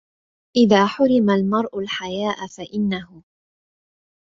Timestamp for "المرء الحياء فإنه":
1.29-3.23